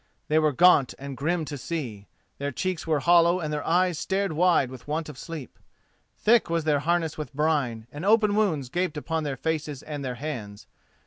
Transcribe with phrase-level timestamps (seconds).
[0.29, 2.07] They were gaunt and grim to see.
[2.39, 5.59] Their cheeks were hollow and their eyes stared wide with want of sleep.
[6.17, 10.15] Thick was their harness with brine, and open wounds gaped upon their faces and their
[10.15, 10.65] hands.